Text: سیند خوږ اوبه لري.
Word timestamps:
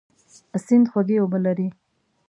سیند 0.65 0.85
خوږ 0.91 1.09
اوبه 1.21 1.39
لري. 1.45 1.67